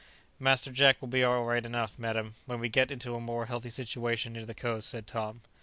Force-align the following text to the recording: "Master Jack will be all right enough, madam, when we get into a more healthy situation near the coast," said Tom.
"Master 0.39 0.71
Jack 0.71 0.99
will 0.99 1.09
be 1.09 1.23
all 1.23 1.43
right 1.43 1.63
enough, 1.63 1.99
madam, 1.99 2.33
when 2.47 2.59
we 2.59 2.69
get 2.69 2.89
into 2.89 3.13
a 3.13 3.19
more 3.19 3.45
healthy 3.45 3.69
situation 3.69 4.33
near 4.33 4.45
the 4.47 4.55
coast," 4.55 4.89
said 4.89 5.05
Tom. 5.05 5.41